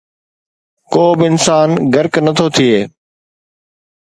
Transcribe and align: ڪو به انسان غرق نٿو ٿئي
ڪو 0.93 1.05
به 1.17 1.25
انسان 1.31 1.69
غرق 1.93 2.13
نٿو 2.25 2.47
ٿئي 2.55 2.73